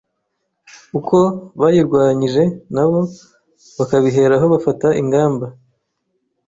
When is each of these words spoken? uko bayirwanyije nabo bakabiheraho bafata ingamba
uko 0.99 1.17
bayirwanyije 1.59 2.43
nabo 2.75 2.99
bakabiheraho 3.77 4.45
bafata 4.53 4.87
ingamba 5.01 5.47